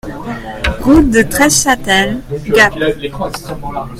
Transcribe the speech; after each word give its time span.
Route 0.79 1.11
de 1.11 1.21
Treschâtel, 1.21 2.23
Gap 2.47 2.73